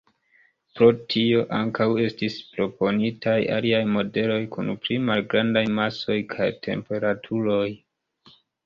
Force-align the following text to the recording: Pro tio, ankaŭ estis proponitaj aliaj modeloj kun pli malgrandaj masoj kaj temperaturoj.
Pro 0.77 0.87
tio, 1.13 1.43
ankaŭ 1.57 1.87
estis 2.05 2.39
proponitaj 2.55 3.37
aliaj 3.59 3.83
modeloj 3.99 4.41
kun 4.57 4.75
pli 4.87 5.01
malgrandaj 5.11 5.67
masoj 5.79 6.21
kaj 6.37 6.53
temperaturoj. 6.71 7.67